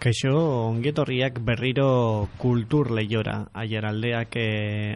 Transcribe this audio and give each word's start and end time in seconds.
Kaixo, 0.00 0.32
ongetorriak 0.70 1.42
berriro 1.44 2.30
kultur 2.40 2.88
lehiora. 2.96 3.34
Aier 3.52 3.84
aldeak 3.84 4.32
e, 4.40 4.44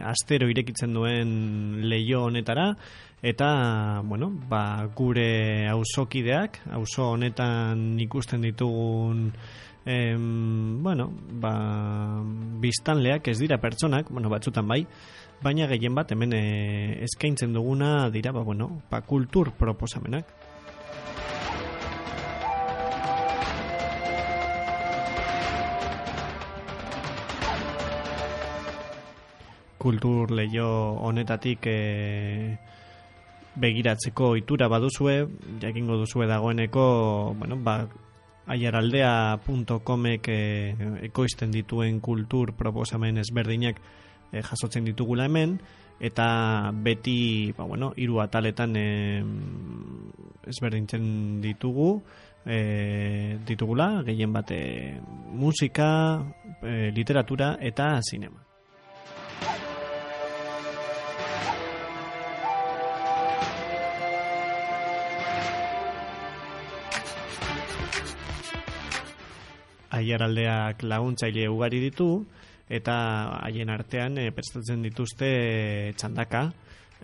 astero 0.01 0.47
irekitzen 0.49 0.95
duen 0.97 1.83
leio 1.85 2.23
honetara, 2.25 2.71
eta, 3.21 3.49
bueno, 4.01 4.31
ba, 4.49 4.63
gure 4.97 5.67
auzokideak, 5.69 6.57
auzo 6.79 7.11
honetan 7.11 7.99
ikusten 8.01 8.47
ditugun, 8.47 9.27
em, 9.85 10.25
bueno, 10.81 11.11
ba, 11.37 11.53
biztanleak 12.65 13.29
ez 13.29 13.37
dira 13.43 13.61
pertsonak, 13.61 14.09
bueno, 14.09 14.33
batzutan 14.33 14.65
bai, 14.65 14.81
baina 15.45 15.69
gehien 15.69 15.93
bat 15.93 16.17
hemen 16.17 16.33
e, 16.33 16.43
eskaintzen 17.05 17.53
duguna 17.53 18.09
dira, 18.09 18.33
ba, 18.33 18.41
bueno, 18.41 18.81
ba, 18.89 19.05
kultur 19.05 19.53
proposamenak. 19.53 20.33
Kultur 29.85 30.33
leio 30.33 30.67
honetatik 31.05 31.67
e, 31.69 32.57
begiratzeko 33.55 34.33
itura 34.39 34.67
baduzue, 34.67 35.27
jakingo 35.61 35.99
duzue 36.01 36.27
dagoeneko, 36.27 37.35
bueno, 37.37 37.57
ba, 37.61 37.77
aiaraldea.comek 38.47 40.27
e, 40.29 40.41
ekoizten 41.07 41.53
dituen 41.53 42.01
kultur 42.01 42.53
proposamen 42.57 43.21
ezberdinak 43.21 43.79
e, 44.31 44.41
jasotzen 44.41 44.85
ditugula 44.89 45.29
hemen, 45.29 45.59
eta 45.99 46.71
beti, 46.73 47.53
ba, 47.57 47.63
bueno, 47.69 47.93
iru 47.95 48.19
ataletan 48.21 48.75
e, 48.75 48.87
ezberdintzen 50.49 51.05
ditugu, 51.45 51.99
e, 52.45 53.37
ditugula, 53.47 54.01
gehien 54.05 54.33
bate 54.33 54.59
musika, 55.31 55.89
e, 56.61 56.91
literatura 56.93 57.55
eta 57.61 57.95
sinema. 58.01 58.44
Aiaraldeak 69.95 70.83
laguntzaile 70.83 71.47
ugari 71.49 71.79
ditu 71.83 72.09
eta 72.69 72.95
haien 73.45 73.69
artean 73.69 74.17
e, 74.17 74.29
prestatzen 74.33 74.85
dituzte 74.85 75.93
txandaka. 75.97 76.49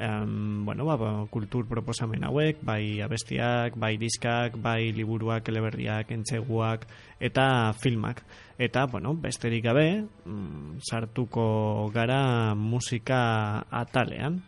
Um, 0.01 0.63
bueno, 0.65 0.85
ba, 0.87 0.95
ba, 0.97 1.09
kultur 1.29 1.67
proposamen 1.69 2.23
hauek 2.25 2.63
bai 2.65 3.03
abestiak, 3.03 3.75
bai 3.77 3.97
diskak 4.01 4.55
bai 4.57 4.89
liburuak, 4.95 5.45
eleberriak, 5.51 6.09
entzeguak 6.15 6.87
eta 7.19 7.73
filmak. 7.77 8.23
Eta 8.57 8.87
bueno, 8.89 9.13
besterik 9.13 9.65
gabe 9.67 10.05
mm, 10.25 10.79
sartuko 10.89 11.91
gara 11.93 12.55
musika 12.55 13.65
atalean 13.69 14.41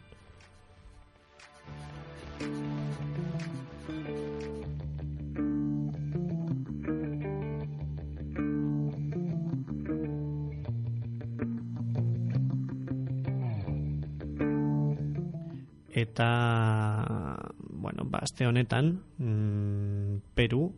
eta 15.93 17.37
bueno, 17.69 18.03
ba, 18.05 18.19
aste 18.25 18.47
honetan 18.47 19.03
mm, 19.17 20.33
Peru 20.33 20.73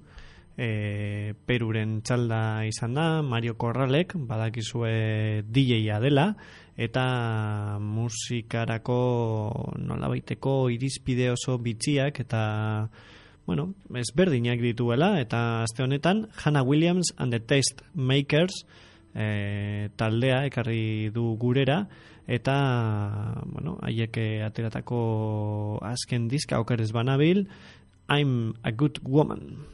e, 0.58 1.34
Peruren 1.46 2.02
txalda 2.04 2.66
izan 2.68 2.96
da 2.96 3.22
Mario 3.24 3.56
Corralek 3.60 4.16
badakizue 4.28 5.44
DJ-a 5.48 6.00
dela 6.04 6.30
eta 6.76 7.80
musikarako 7.80 9.00
nola 9.80 10.12
baiteko 10.12 10.70
irizpide 10.76 11.32
oso 11.32 11.58
bitxiak 11.64 12.20
eta 12.26 12.44
bueno, 13.46 13.74
ezberdinak 13.94 14.60
dituela 14.60 15.20
eta 15.22 15.64
aste 15.64 15.84
honetan 15.84 16.28
Hannah 16.44 16.64
Williams 16.64 17.14
and 17.18 17.32
the 17.32 17.40
Taste 17.40 17.84
Makers 17.94 18.66
e, 19.16 19.90
taldea 19.96 20.44
ekarri 20.46 21.10
du 21.16 21.38
gurera 21.40 21.86
eta 22.28 22.56
bueno, 23.46 23.78
haiek 23.82 24.18
ateratako 24.46 25.80
azken 25.82 26.28
diska 26.28 26.60
okerez 26.60 26.92
banabil 26.92 27.48
I'm 28.08 28.54
a 28.64 28.72
good 28.72 29.00
woman. 29.04 29.66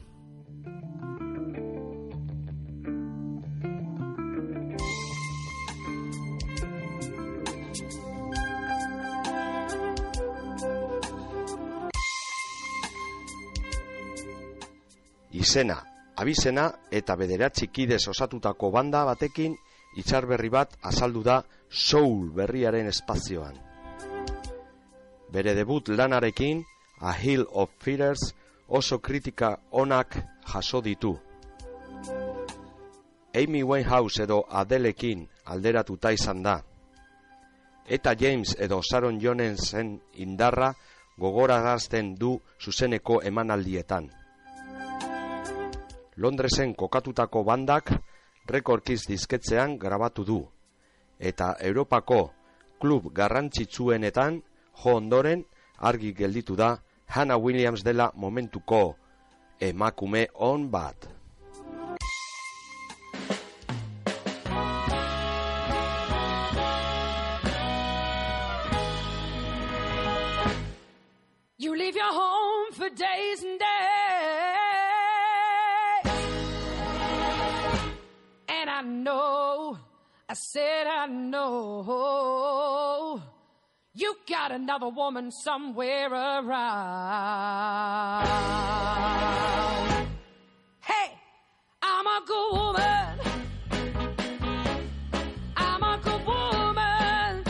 Izena, 15.32 15.91
abizena 16.22 16.68
eta 16.94 17.16
bederatzi 17.18 17.66
kidez 17.74 18.06
osatutako 18.08 18.70
banda 18.70 19.02
batekin 19.04 19.56
itxar 19.98 20.26
berri 20.30 20.50
bat 20.54 20.76
azaldu 20.82 21.22
da 21.26 21.42
soul 21.68 22.30
berriaren 22.36 22.86
espazioan. 22.86 23.58
Bere 25.32 25.54
debut 25.54 25.88
lanarekin, 25.88 26.62
A 27.00 27.12
Hill 27.12 27.46
of 27.50 27.70
Feathers, 27.80 28.34
oso 28.68 29.00
kritika 29.00 29.56
onak 29.70 30.16
jaso 30.46 30.80
ditu. 30.80 31.16
Amy 33.34 33.62
Winehouse 33.64 34.22
edo 34.22 34.44
Adelekin 34.48 35.26
alderatuta 35.44 36.12
izan 36.12 36.42
da. 36.42 36.60
Eta 37.88 38.14
James 38.14 38.54
edo 38.60 38.80
Sharon 38.82 39.18
Jonesen 39.20 39.96
indarra 40.14 40.74
gogorarazten 41.18 42.14
du 42.14 42.38
zuzeneko 42.60 43.22
emanaldietan. 43.24 44.21
Londresen 46.16 46.74
kokatutako 46.74 47.44
bandak 47.44 47.92
rekordkiz 48.48 49.06
dizketzean 49.08 49.78
grabatu 49.78 50.24
du. 50.24 50.40
Eta 51.18 51.54
Europako 51.60 52.32
klub 52.80 53.12
garrantzitsuenetan 53.14 54.42
jo 54.84 54.96
ondoren 54.96 55.44
argi 55.78 56.12
gelditu 56.12 56.56
da 56.56 56.76
Hannah 57.06 57.38
Williams 57.38 57.84
dela 57.84 58.10
momentuko 58.14 58.96
emakume 59.60 60.26
on 60.34 60.68
bat. 60.70 61.08
You 71.58 71.76
leave 71.76 71.94
your 71.94 72.12
home 72.12 72.72
for 72.72 72.90
days 72.90 73.42
and 73.44 73.58
days 73.58 74.01
I 78.82 78.84
know, 78.84 79.78
I 80.28 80.34
said 80.34 80.88
I 80.88 81.06
know, 81.06 83.22
you 83.94 84.16
got 84.28 84.50
another 84.50 84.88
woman 84.88 85.30
somewhere 85.30 86.12
around. 86.12 86.50
Hey, 90.80 91.12
I'm 91.80 92.06
a 92.08 92.22
good 92.26 92.52
woman. 92.54 93.20
I'm 95.56 95.82
a 95.84 96.00
good 96.02 96.26
woman. 96.26 97.44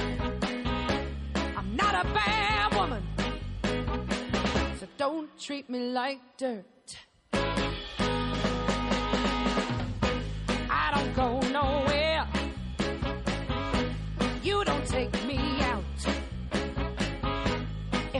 I'm 1.57 1.75
not 1.75 1.95
a 1.95 2.05
bad 2.13 2.75
woman. 2.75 3.03
So 4.79 4.87
don't 4.99 5.31
treat 5.41 5.71
me 5.71 5.79
like 5.79 6.21
dirt. 6.37 6.67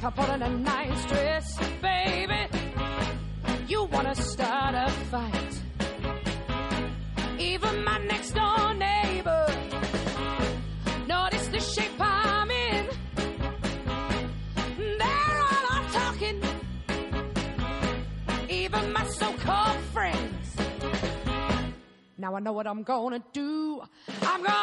If 0.03 0.07
I 0.07 0.11
put 0.11 0.31
on 0.31 0.43
a 0.43 0.49
nice 0.49 1.07
dress, 1.07 1.59
baby, 1.81 2.49
you 3.69 3.85
wanna 3.85 4.17
start 4.17 4.75
a 4.75 4.91
fight. 5.13 5.63
Even 7.39 7.85
my 7.85 7.99
next 7.99 8.33
door 8.33 8.75
neighbor 8.75 9.47
notice 11.07 11.47
the 11.47 11.61
shape 11.61 12.01
I'm 12.01 12.51
in. 12.51 12.89
They're 14.99 15.39
all 15.51 15.67
off 15.71 15.93
talking. 15.93 16.43
Even 18.51 18.93
my 18.93 19.07
so-called 19.07 19.79
friends. 19.93 20.57
Now 22.19 22.35
I 22.35 22.41
know 22.41 22.53
what 22.53 22.67
I'm 22.67 22.83
gonna 22.83 23.23
do. 23.33 23.83
I'm 24.23 24.43
gonna 24.43 24.62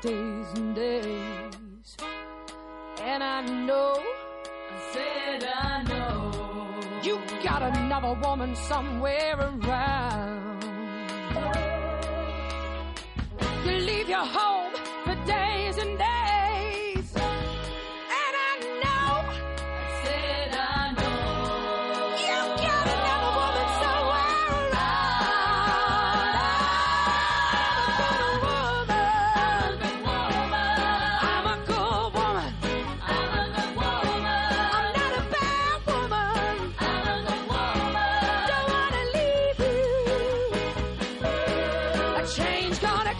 days 0.00 0.46
and 0.54 0.74
days. 0.74 1.96
And 3.02 3.22
I 3.22 3.40
know, 3.42 4.02
I 4.70 4.92
said 4.92 5.44
I 5.44 5.82
know, 5.82 7.02
you 7.02 7.20
got 7.42 7.62
another 7.62 8.14
woman 8.22 8.54
somewhere 8.56 9.36
around. 9.38 10.64
You 13.64 13.72
leave 13.72 14.08
your 14.08 14.24
home 14.24 14.55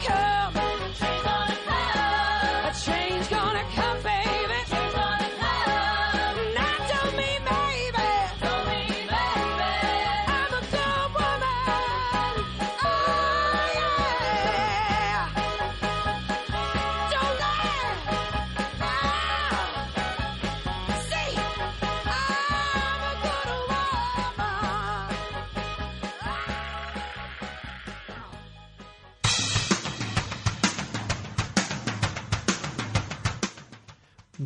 come. 0.02 0.45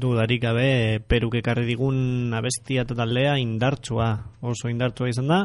Dudarik 0.00 0.41
gabe 0.43 1.00
peruk 1.06 1.35
ekarri 1.41 1.67
digun 1.69 2.32
abestia 2.32 2.87
eta 2.87 2.97
taldea 2.97 3.35
indartsua, 3.41 4.08
oso 4.41 4.70
indartsua 4.73 5.11
izan 5.12 5.29
da 5.29 5.41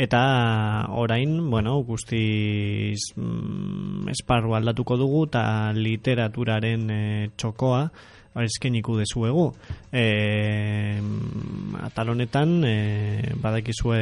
eta 0.00 0.20
orain, 0.96 1.34
bueno, 1.50 1.80
guztiz 1.84 3.00
mm, 3.16 4.08
esparru 4.14 4.54
aldatuko 4.56 4.96
dugu 4.96 5.26
eta 5.28 5.42
literaturaren 5.76 6.86
e, 6.94 7.02
txokoa 7.36 7.82
eskeniko 8.46 8.96
dezuegu. 9.00 9.50
E, 9.92 10.04
atal 11.82 12.14
honetan 12.14 12.60
e, 12.64 12.76
badakizue 13.42 14.00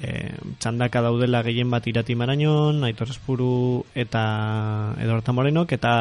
e, 0.00 0.32
txandaka 0.60 1.02
daudela 1.04 1.42
gehien 1.46 1.70
bat 1.70 1.86
irati 1.86 2.14
marañon, 2.14 2.84
Aitor 2.84 3.10
Espuru 3.14 3.84
eta 3.94 4.94
Edorta 5.02 5.32
Morenok, 5.32 5.72
eta 5.72 5.92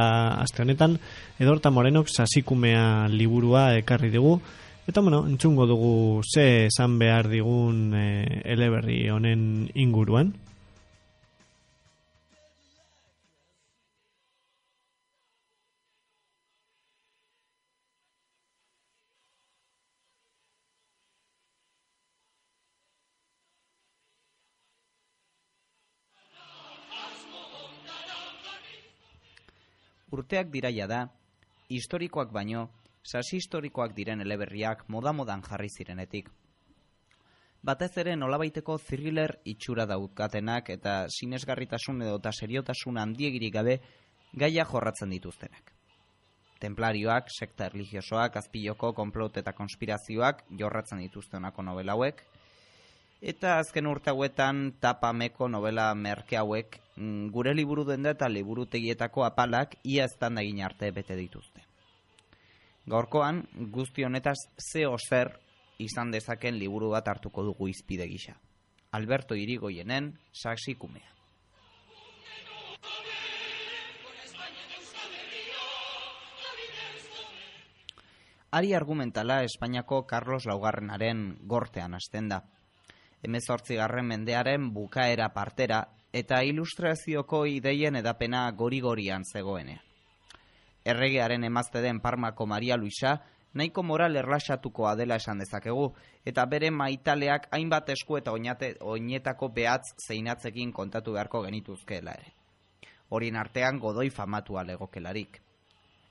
aste 0.42 0.64
honetan 0.64 0.98
Edorta 1.40 1.72
Morenok 1.72 2.12
sasikumea 2.12 3.08
liburua 3.10 3.76
ekarri 3.80 4.12
dugu, 4.12 4.40
eta 4.88 5.02
bueno, 5.02 5.26
entzungo 5.28 5.66
dugu 5.66 6.22
ze 6.24 6.66
esan 6.68 7.00
behar 7.00 7.30
digun 7.30 7.94
e, 7.96 8.42
eleberri 8.46 9.10
honen 9.10 9.70
inguruan. 9.74 10.34
Urteak 30.16 30.52
diraia 30.54 30.88
da, 30.88 31.02
historikoak 31.76 32.32
baino, 32.32 32.70
sasi 33.04 33.42
historikoak 33.42 33.96
diren 33.98 34.24
eleberriak 34.24 34.86
moda-modan 34.96 35.44
jarri 35.44 35.68
zirenetik. 35.70 36.30
Batez 37.66 37.92
ere 38.04 38.14
nolabaiteko 38.16 38.78
thriller 38.78 39.34
itxura 39.52 39.88
daukatenak 39.90 40.70
eta 40.76 40.94
sinesgarritasun 41.10 42.04
edo 42.06 42.20
eta 42.22 42.32
seriotasun 42.32 43.00
handiegirik 43.02 43.54
gabe 43.58 43.80
gaia 44.46 44.66
jorratzen 44.72 45.12
dituztenak. 45.16 45.74
Templarioak, 46.62 47.28
sekta 47.40 47.68
religiosoak, 47.74 48.38
azpiloko, 48.40 48.94
konplot 48.94 49.42
eta 49.42 49.52
konspirazioak 49.58 50.46
jorratzen 50.62 51.02
dituzte 51.04 51.38
honako 51.42 51.66
novela 51.66 51.98
hauek, 51.98 52.24
Eta 53.26 53.56
azken 53.58 53.88
urte 53.90 54.12
hauetan 54.12 54.76
tapameko 54.84 55.48
novela 55.50 55.88
merke 55.96 56.38
hauek 56.38 56.76
gure 56.96 57.54
liburu 57.54 57.84
denda 57.84 58.14
eta 58.16 58.30
liburutegietako 58.30 59.26
apalak 59.26 59.76
ia 59.84 60.06
eztan 60.06 60.38
egin 60.38 60.62
arte 60.64 60.92
bete 60.92 61.16
dituzte. 61.16 61.66
Gaurkoan, 62.86 63.48
guzti 63.72 64.06
honetaz 64.06 64.38
ze 64.58 64.86
zer 65.10 65.40
izan 65.80 66.12
dezaken 66.12 66.58
liburu 66.60 66.92
bat 66.92 67.08
hartuko 67.08 67.44
dugu 67.44 67.68
izpide 67.68 68.08
gisa. 68.08 68.40
Alberto 68.92 69.36
Irigoyenen 69.36 70.20
saksikumea. 70.32 71.12
Ari 78.52 78.74
argumentala 78.74 79.44
Espainiako 79.44 80.06
Carlos 80.08 80.46
Laugarrenaren 80.46 81.40
gortean 81.42 81.94
hasten 81.94 82.30
da 82.30 82.46
garren 83.68 84.06
mendearen 84.06 84.74
bukaera 84.74 85.34
partera 85.34 85.90
eta 86.16 86.40
ilustrazioko 86.48 87.42
ideien 87.52 87.96
edapena 88.00 88.46
gori-gorian 88.56 89.26
zegoenean. 89.28 89.82
Erregearen 90.86 91.44
emazte 91.44 91.82
den 91.82 92.00
Parmako 92.00 92.46
Maria 92.48 92.78
Luisa 92.78 93.18
nahiko 93.54 93.84
moral 93.84 94.16
erlaxatukoa 94.16 94.94
dela 94.96 95.18
esan 95.20 95.42
dezakegu, 95.44 95.90
eta 96.26 96.46
bere 96.46 96.70
maitaleak 96.72 97.50
hainbat 97.52 97.92
esku 97.96 98.20
eta 98.20 98.32
oinate, 98.32 98.76
oinetako 98.80 99.50
behatz 99.60 99.92
zeinatzekin 100.08 100.72
kontatu 100.74 101.18
beharko 101.18 101.44
genituzkeela 101.48 102.16
ere. 102.20 102.34
Horien 103.10 103.36
artean 103.36 103.80
godoi 103.80 104.10
famatua 104.10 104.64
legokelarik. 104.64 105.42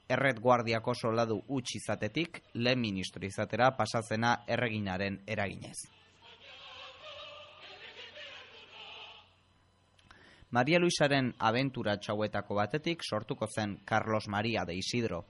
Erret 0.08 0.40
guardiako 0.40 0.94
soldadu 0.94 1.40
utx 1.48 1.78
izatetik, 1.80 2.42
lehen 2.54 2.80
ministro 2.80 3.24
izatera 3.24 3.70
pasazena 3.76 4.40
erreginaren 4.48 5.22
eraginez. 5.26 5.78
Maria 10.54 10.78
Luisaren 10.78 11.32
abentura 11.42 11.96
txauetako 11.98 12.54
batetik 12.54 13.00
sortuko 13.02 13.48
zen 13.50 13.72
Carlos 13.84 14.28
Maria 14.28 14.62
de 14.64 14.76
Isidro. 14.78 15.24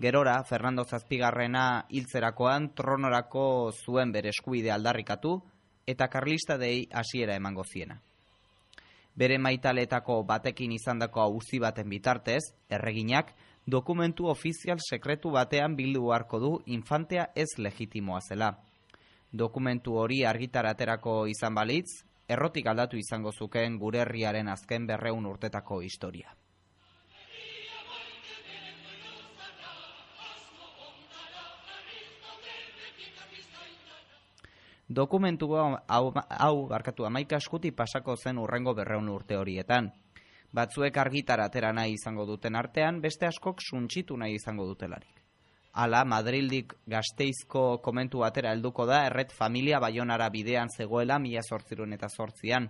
Gerora, 0.00 0.38
Fernando 0.48 0.86
Zazpigarrena 0.88 1.84
hiltzerakoan 1.90 2.70
tronorako 2.72 3.42
zuen 3.72 4.14
bere 4.14 4.30
eskuide 4.32 4.72
aldarrikatu 4.72 5.34
eta 5.86 6.08
karlista 6.08 6.56
dei 6.56 6.86
hasiera 6.90 7.36
emango 7.36 7.66
ziena. 7.68 7.98
Bere 9.14 9.36
maitaletako 9.36 10.22
batekin 10.24 10.72
izandako 10.72 11.20
auzi 11.26 11.60
baten 11.60 11.92
bitartez, 11.92 12.40
erreginak, 12.70 13.34
dokumentu 13.66 14.32
ofizial 14.32 14.80
sekretu 14.80 15.34
batean 15.36 15.76
bildu 15.76 16.06
beharko 16.08 16.40
du 16.40 16.54
infantea 16.64 17.28
ez 17.36 17.50
legitimoa 17.58 18.24
zela. 18.24 18.54
Dokumentu 19.30 20.00
hori 20.00 20.24
argitaraterako 20.24 21.26
izan 21.36 21.54
balitz, 21.54 22.00
errotik 22.28 22.66
aldatu 22.66 22.96
izango 22.96 23.32
zukeen 23.32 23.78
gure 23.78 24.00
herriaren 24.04 24.48
azken 24.48 24.86
berreun 24.86 25.26
urtetako 25.26 25.80
historia. 25.82 26.34
Dokumentu 34.88 35.48
hau, 35.56 36.12
hau 36.28 36.66
barkatu 36.68 37.06
amaika 37.08 37.36
eskuti 37.40 37.70
pasako 37.72 38.16
zen 38.16 38.38
urrengo 38.38 38.74
berreun 38.74 39.08
urte 39.08 39.36
horietan. 39.36 39.90
Batzuek 40.54 40.96
argitara 40.96 41.48
atera 41.48 41.72
nahi 41.72 41.96
izango 41.96 42.26
duten 42.26 42.54
artean, 42.54 43.00
beste 43.00 43.26
askok 43.26 43.64
suntxitu 43.64 44.16
nahi 44.16 44.36
izango 44.36 44.66
dutelarik. 44.66 45.23
Ala, 45.74 46.04
Madrildik 46.06 46.76
gazteizko 46.86 47.80
komentu 47.82 48.20
batera 48.22 48.52
helduko 48.54 48.84
da, 48.86 49.00
erret 49.08 49.32
familia 49.34 49.80
baionara 49.82 50.28
bidean 50.30 50.68
zegoela 50.70 51.18
mila 51.18 51.42
sortzirun 51.42 51.96
eta 51.96 52.06
sortzian. 52.08 52.68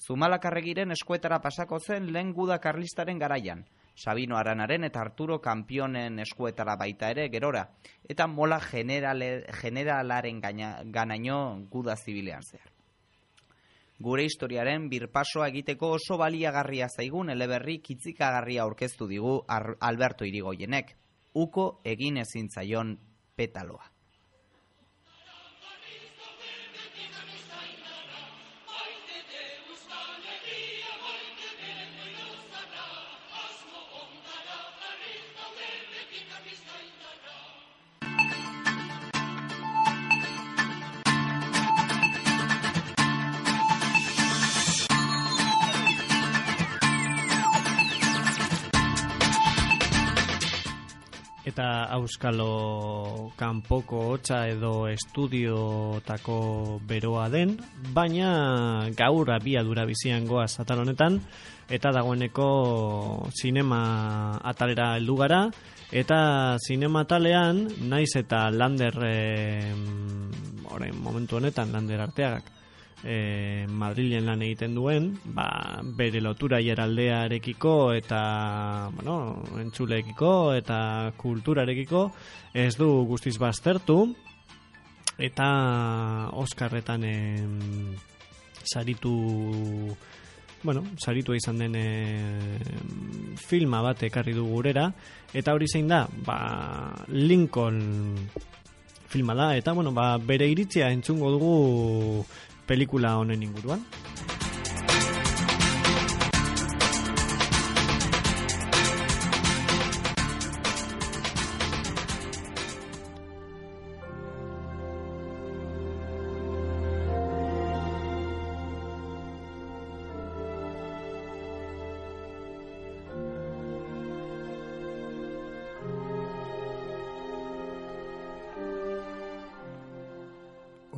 Zumalakarregiren 0.00 0.90
eskuetara 0.90 1.38
pasako 1.44 1.78
zen 1.78 2.08
lehen 2.12 2.32
guda 2.34 2.58
karlistaren 2.58 3.20
garaian. 3.22 3.62
Sabino 3.94 4.36
Aranaren 4.36 4.84
eta 4.88 5.00
Arturo 5.00 5.38
Kampionen 5.40 6.18
eskuetara 6.18 6.74
baita 6.80 7.10
ere 7.14 7.28
gerora. 7.30 7.68
Eta 8.08 8.26
mola 8.26 8.58
generale, 8.60 9.44
generalaren 9.60 10.40
gaina, 10.40 10.70
ganaino 10.84 11.36
guda 11.70 11.94
zibilean 11.96 12.42
zehar. 12.42 12.72
Gure 14.00 14.24
historiaren 14.24 14.88
birpasoa 14.88 15.50
egiteko 15.52 15.92
oso 15.98 16.16
baliagarria 16.18 16.88
zaigun 16.88 17.30
eleberri 17.30 17.78
kitzikagarria 17.78 18.64
aurkeztu 18.64 19.06
digu 19.06 19.36
Alberto 19.46 20.24
Irigoyenek. 20.24 20.96
Uko 21.34 21.80
egin 21.84 22.16
ezin 22.16 22.48
zaion 22.50 22.98
petaloa. 23.36 23.84
Eta 51.50 51.90
auskalo 51.96 53.32
kanpoko 53.34 54.04
hotza 54.12 54.44
edo 54.46 54.86
estudiotako 54.86 56.36
beroa 56.86 57.24
den, 57.32 57.56
baina 57.96 58.86
gaur 58.94 59.32
abiadura 59.34 59.82
bizian 59.88 60.28
goaz 60.30 60.60
atal 60.62 60.84
honetan, 60.84 61.18
eta 61.66 61.90
dagoeneko 61.96 62.46
sinema 63.34 63.80
atalera 64.52 64.92
heldu 65.00 65.18
gara, 65.24 65.40
eta 65.90 66.20
sinema 66.62 67.02
atalean, 67.02 67.66
naiz 67.90 68.14
eta 68.22 68.44
lander, 68.54 69.02
eh, 69.10 69.74
orain 70.70 71.02
momentu 71.02 71.40
honetan, 71.40 71.74
lander 71.74 72.06
arteagak, 72.06 72.59
e, 73.04 73.66
Madrilen 73.68 74.26
lan 74.28 74.42
egiten 74.44 74.74
duen, 74.76 75.10
ba, 75.34 75.80
bere 75.96 76.20
lotura 76.20 76.60
jaraldearekiko 76.64 77.74
eta, 77.96 78.20
bueno, 78.96 79.16
entzuleekiko 79.60 80.52
eta 80.58 80.80
kulturarekiko 81.20 82.06
ez 82.54 82.74
du 82.76 82.90
guztiz 83.08 83.36
baztertu. 83.38 84.02
Eta 85.20 85.46
Oscarretan 86.40 87.04
em, 87.04 87.58
saritu 88.64 89.12
bueno, 90.62 90.84
saritu 90.96 91.34
izan 91.36 91.58
den 91.60 91.76
em, 91.76 93.36
filma 93.36 93.82
bat 93.84 94.02
ekarri 94.08 94.32
du 94.36 94.46
gurera 94.48 94.90
eta 95.36 95.52
hori 95.56 95.68
zein 95.68 95.88
da, 95.88 96.06
ba, 96.24 96.94
Lincoln 97.08 97.82
filma 99.10 99.34
da. 99.34 99.56
Eta 99.56 99.72
bueno, 99.72 99.92
ba, 99.92 100.16
bere 100.18 100.48
iritzia 100.48 100.90
entzungo 100.94 101.32
dugu 101.34 102.24
pelikula 102.70 103.16
honen 103.18 103.42
inguruan. 103.42 103.80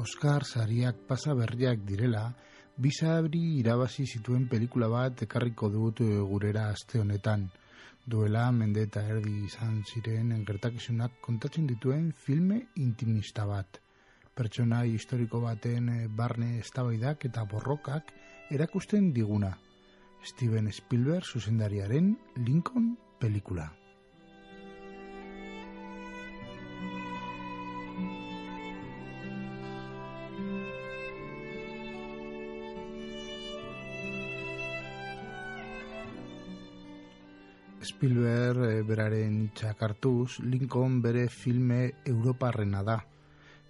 Oscar 0.02 0.42
sariak 0.42 0.96
pasa 1.06 1.30
berriak 1.38 1.84
direla, 1.86 2.24
bizabri 2.74 3.42
irabazi 3.60 4.02
zituen 4.02 4.48
pelikula 4.50 4.88
bat 4.90 5.20
ekarriko 5.26 5.68
dut 5.70 6.00
eh, 6.02 6.08
gurera 6.30 6.64
aste 6.74 6.98
honetan. 6.98 7.44
Duela 8.14 8.48
mende 8.50 8.82
eta 8.88 9.04
erdi 9.06 9.44
izan 9.46 9.76
ziren 9.86 10.32
gertakizunak 10.48 11.20
kontatzen 11.22 11.68
dituen 11.70 12.08
filme 12.24 12.58
intimista 12.82 13.46
bat. 13.46 13.78
Pertsona 14.34 14.80
historiko 14.90 15.44
baten 15.44 15.92
eh, 15.92 16.08
barne 16.22 16.56
eztabaidak 16.64 17.28
eta 17.30 17.44
borrokak 17.52 18.10
erakusten 18.50 19.12
diguna. 19.14 19.52
Steven 20.32 20.72
Spielberg 20.72 21.30
zuzendariaren 21.30 22.16
Lincoln 22.42 22.96
pelikula. 23.22 23.70
Spielberg 38.02 38.64
eh, 38.66 38.82
beraren 38.82 39.34
hitzak 39.44 39.84
Lincoln 40.42 41.00
bere 41.00 41.28
filme 41.28 41.92
Europarrena 42.04 42.82
da. 42.82 42.96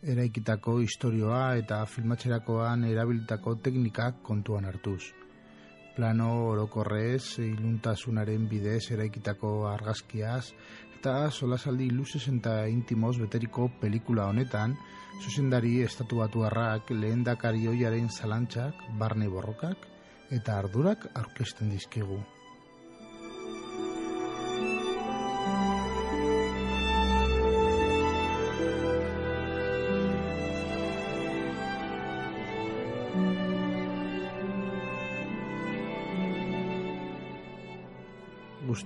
Eraikitako 0.03 0.79
istorioa 0.81 1.59
eta 1.59 1.85
filmatxerakoan 1.85 2.85
erabilitako 2.85 3.57
teknikak 3.57 4.23
kontuan 4.23 4.65
hartuz. 4.65 5.13
Plano 5.95 6.47
orokorrez, 6.47 7.41
iluntasunaren 7.45 8.49
bidez 8.49 8.91
eraikitako 8.97 9.69
argazkiaz, 9.69 10.55
eta 10.97 11.31
solasaldi 11.31 11.91
luzez 11.91 12.27
eta 12.33 12.67
intimoz 12.69 13.19
beteriko 13.19 13.69
pelikula 13.83 14.31
honetan, 14.33 14.79
zuzendari 15.21 15.83
estatu 15.83 16.25
batuarrak 16.25 16.89
lehen 16.91 17.23
dakarioiaren 17.23 18.09
zalantzak, 18.09 18.81
barne 18.99 19.29
borrokak 19.29 19.91
eta 20.31 20.57
ardurak 20.57 21.11
aurkezten 21.13 21.69
dizkigu. 21.69 22.25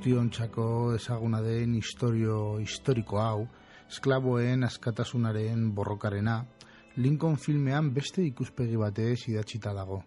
Guztiontzako 0.07 0.95
ezaguna 0.95 1.41
den 1.43 1.73
historio 1.75 2.59
historiko 2.63 3.19
hau, 3.19 3.47
esklaboen 3.91 4.63
askatasunaren 4.63 5.73
borrokarena, 5.75 6.45
Lincoln 6.97 7.35
filmean 7.37 7.89
beste 7.93 8.23
ikuspegi 8.23 8.77
batez 8.79 9.27
idatzita 9.27 9.73
dago. 9.75 10.05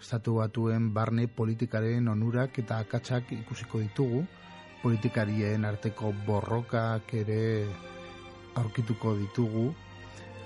Estatu 0.00 0.38
batuen 0.38 0.88
barne 0.94 1.26
politikaren 1.28 2.08
onurak 2.08 2.58
eta 2.62 2.78
akatsak 2.78 3.34
ikusiko 3.36 3.82
ditugu, 3.84 4.22
politikarien 4.82 5.68
arteko 5.68 6.14
borrokak 6.26 7.12
ere 7.20 7.66
aurkituko 8.56 9.18
ditugu, 9.20 9.66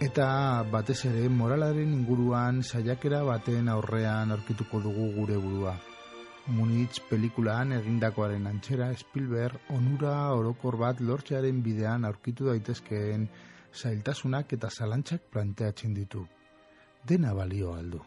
eta 0.00 0.64
batez 0.73 1.04
ere 1.12 1.28
moralaren 1.28 1.94
inguruan 2.00 2.64
saiakera 2.64 3.23
baten 3.23 3.68
aurrean 3.68 4.35
aurkituko 4.35 4.82
dugu 4.82 5.12
gure 5.20 5.38
burua. 5.38 5.78
Munich 6.47 7.02
pelikulaan 7.09 7.73
egindakoaren 7.76 8.47
antxera 8.49 8.88
Spielberg 8.97 9.73
onura 9.76 10.14
orokor 10.35 10.76
bat 10.80 11.00
lortzearen 11.00 11.61
bidean 11.62 12.04
aurkitu 12.09 12.49
daitezkeen 12.49 13.28
zailtasunak 13.75 14.52
eta 14.56 14.70
zalantzak 14.70 15.28
planteatzen 15.30 15.94
ditu. 15.94 16.25
Dena 17.06 17.35
balio 17.35 17.75
aldu. 17.75 18.00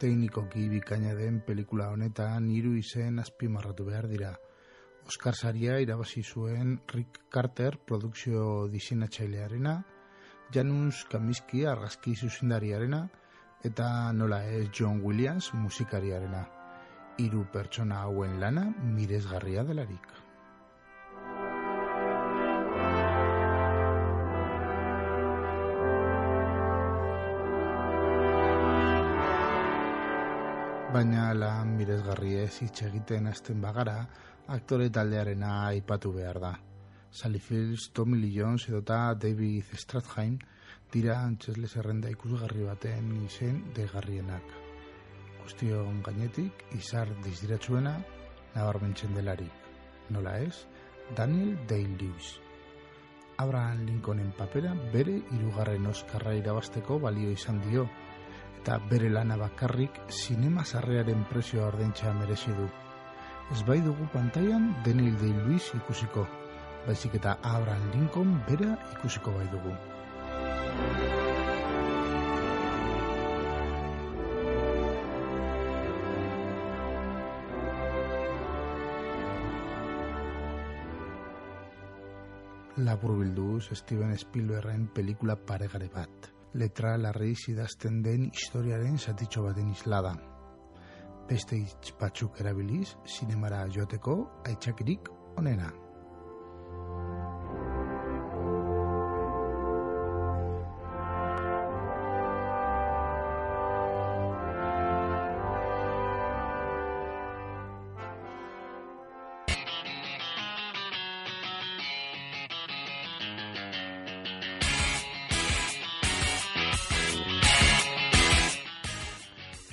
Teknikoki 0.00 0.68
bikaina 0.68 1.14
den 1.16 1.40
pelikula 1.46 1.88
honetan 1.92 2.48
hiru 2.52 2.74
izen 2.76 3.18
azpimarratu 3.22 3.86
behar 3.88 4.08
dira. 4.10 4.32
Oscar 5.06 5.34
saria 5.34 5.78
irabazi 5.80 6.22
zuen 6.22 6.80
Rick 6.92 7.20
Carter 7.30 7.78
produkzio 7.78 8.66
diseinatzailearena, 8.68 9.76
Janus 10.52 11.04
Kamiski 11.10 11.64
argazki 11.66 12.14
zuzendariarena 12.14 13.00
eta 13.64 14.12
nola 14.12 14.42
ez 14.44 14.68
John 14.72 15.00
Williams 15.02 15.52
musikariarena. 15.54 16.44
Hiru 17.18 17.46
pertsona 17.52 18.02
hauen 18.04 18.40
lana 18.40 18.68
miresgarria 18.82 19.64
delarik. 19.64 20.25
Baina 30.96 31.34
lan 31.36 31.74
miresgarri 31.76 32.38
ez 32.40 32.62
hitz 32.64 32.86
egiten 32.86 33.26
hasten 33.28 33.58
bagara, 33.60 33.96
aktore 34.54 34.86
taldearena 34.88 35.50
aipatu 35.66 36.12
behar 36.14 36.38
da. 36.40 36.52
Sally 37.10 37.38
Fields, 37.38 37.90
Tommy 37.92 38.16
Lee 38.22 38.32
Jones 38.32 38.64
edota 38.70 39.12
David 39.12 39.74
Strathairn 39.82 40.38
dira 40.94 41.18
antzesle 41.26 41.68
zerrenda 41.68 42.08
ikusgarri 42.14 42.64
baten 42.64 43.10
izen 43.26 43.58
degarrienak. 43.76 44.56
Guztion 45.42 46.00
gainetik, 46.06 46.64
izar 46.80 47.12
dizdiratzuena, 47.26 47.92
nabarmentzen 48.54 49.12
delarik. 49.20 49.68
Nola 50.16 50.38
ez, 50.46 50.64
Daniel 51.18 51.58
Day-Lewis. 51.68 52.38
Abraham 53.44 53.84
Lincolnen 53.84 54.32
papera 54.38 54.72
bere 54.96 55.20
hirugarren 55.28 55.92
Oscarra 55.92 56.32
irabasteko 56.40 56.98
balio 57.04 57.36
izan 57.36 57.60
dio, 57.68 57.84
eta 58.66 58.80
bere 58.90 59.06
lana 59.06 59.36
bakarrik 59.38 60.00
sinema 60.10 60.64
sarrearen 60.66 61.20
prezioa 61.30 61.68
ordaintzea 61.68 62.10
merezi 62.18 62.50
du. 62.50 62.64
Ez 63.54 63.60
bai 63.62 63.76
dugu 63.78 64.08
pantailan 64.10 64.72
Daniel 64.82 65.14
Day-Lewis 65.20 65.68
ikusiko, 65.78 66.24
baizik 66.82 67.14
eta 67.14 67.36
Abraham 67.46 67.86
Lincoln 67.94 68.34
bera 68.48 68.74
ikusiko 68.96 69.30
bai 69.38 69.46
dugu. 69.54 69.70
Laburbilduz 82.82 83.70
Steven 83.78 84.18
Spielbergen 84.18 84.90
pelikula 84.90 85.38
paregare 85.38 85.86
bat. 85.94 86.35
Letra 86.56 86.94
larri 86.96 87.34
idazten 87.52 87.98
den 88.02 88.30
historiaren 88.32 88.96
zatitxo 88.96 89.42
baten 89.44 89.68
islada. 89.74 90.14
Beste 91.28 91.58
hitz 91.60 91.92
batzuk 92.00 92.40
erabiliz, 92.40 92.96
sinemara 93.04 93.66
joateko 93.74 94.14
aitzakirik 94.48 95.10
onena. 95.36 95.85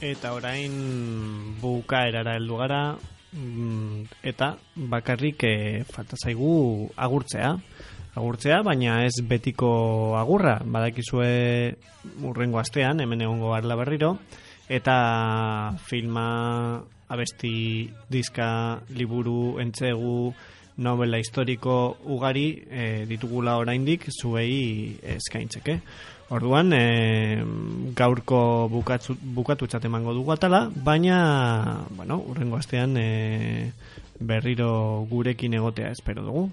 Eta 0.04 0.34
orain 0.36 0.74
bukaerara 1.62 2.34
heldu 2.36 2.58
gara 2.60 2.80
mm, 3.32 4.02
eta 4.28 4.50
bakarrik 4.76 5.46
e, 5.48 5.54
falta 5.88 6.18
zaigu 6.20 6.90
agurtzea. 6.98 7.54
Agurtzea, 8.20 8.58
baina 8.68 8.98
ez 9.08 9.24
betiko 9.24 9.70
agurra, 10.20 10.58
badakizue 10.66 11.30
urrengo 12.20 12.60
astean, 12.60 13.00
hemen 13.00 13.24
egongo 13.24 13.54
garla 13.56 13.80
berriro, 13.80 14.18
eta 14.68 14.98
filma 15.88 16.28
abesti 17.08 17.56
diska 18.12 18.50
liburu 19.00 19.56
entzegu 19.64 20.34
novela 20.84 21.18
historiko 21.22 21.96
ugari 22.12 22.48
e, 22.68 23.06
ditugula 23.08 23.56
oraindik 23.62 24.10
zuei 24.12 25.00
eskaintzeke. 25.16 25.80
Orduan, 26.30 26.72
e, 26.74 27.44
gaurko 27.96 28.70
bukatzu, 28.72 29.18
bukatu 29.22 29.68
emango 29.84 30.14
dugu 30.14 30.32
atala, 30.32 30.72
baina, 30.74 31.84
bueno, 31.92 32.24
urrengo 32.28 32.58
astean 32.58 32.96
e, 32.98 33.72
berriro 34.20 35.06
gurekin 35.10 35.54
egotea 35.54 35.92
espero 35.92 36.24
dugu. 36.24 36.50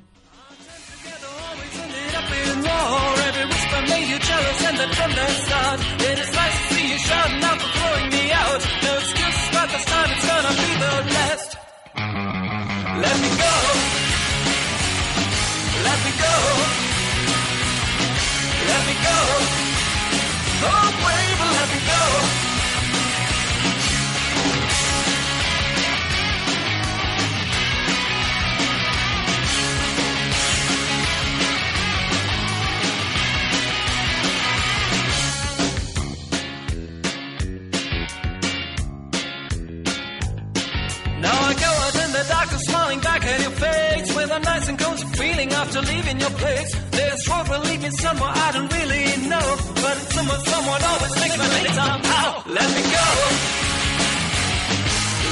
after 45.71 45.93
leaving 45.93 46.19
your 46.19 46.31
place. 46.31 46.75
There's 46.91 47.23
trouble 47.23 47.61
leaving 47.61 47.93
somewhere 47.93 48.33
I 48.35 48.51
don't 48.53 48.73
really 48.73 49.29
know. 49.29 49.47
But 49.77 49.97
someone, 50.15 50.41
someone 50.41 50.83
always 50.83 51.15
thinks 51.15 51.39
my 51.39 51.49
name 51.49 51.73
somehow. 51.81 52.43
Let 52.47 52.69
me 52.77 52.83
go. 52.97 53.07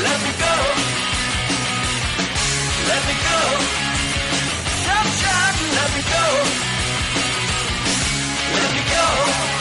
Let 0.06 0.18
me 0.24 0.32
go. 0.44 0.54
Let 2.90 3.02
me 3.08 3.14
go. 3.26 3.40
Stop 4.82 5.06
trying. 5.22 5.58
Let 5.78 5.90
me 5.96 6.02
go. 6.14 6.24
Let 8.58 8.70
me 8.76 8.82
go. 8.94 9.57